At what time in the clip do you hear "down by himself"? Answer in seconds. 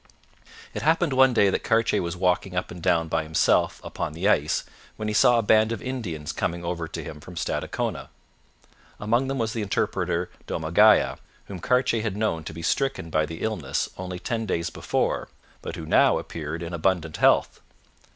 2.81-3.79